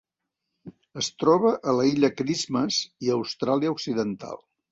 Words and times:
Es 1.01 1.09
troba 1.23 1.51
a 1.71 1.75
l'Illa 1.81 2.09
Christmas 2.23 2.81
i 3.07 3.11
a 3.13 3.19
Austràlia 3.21 3.77
Occidental. 3.77 4.43